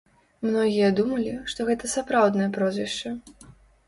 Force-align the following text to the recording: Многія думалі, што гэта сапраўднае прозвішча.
Многія 0.45 0.87
думалі, 0.99 1.33
што 1.53 1.67
гэта 1.67 1.89
сапраўднае 1.91 2.47
прозвішча. 2.57 3.13